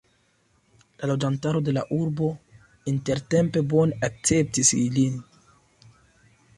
La 1.01 1.09
loĝantaro 1.11 1.61
de 1.67 1.75
la 1.77 1.83
urbo 1.99 2.31
intertempe 2.95 3.65
bone 3.75 4.01
akceptis 4.11 4.77
ilin. 4.83 5.25